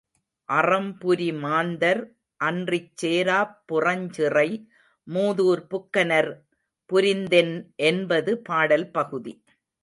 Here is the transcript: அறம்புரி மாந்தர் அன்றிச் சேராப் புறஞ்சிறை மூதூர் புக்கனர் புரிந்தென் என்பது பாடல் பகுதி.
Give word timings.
அறம்புரி 0.49 1.27
மாந்தர் 1.41 2.01
அன்றிச் 2.39 2.93
சேராப் 2.95 3.53
புறஞ்சிறை 3.67 4.47
மூதூர் 5.07 5.63
புக்கனர் 5.67 6.31
புரிந்தென் 6.89 7.55
என்பது 7.85 8.33
பாடல் 8.41 8.89
பகுதி. 8.91 9.33